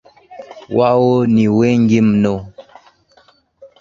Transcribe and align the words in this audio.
Wao 0.75 1.25
ni 1.25 1.47
wengi 1.47 2.01
mno 2.01 2.47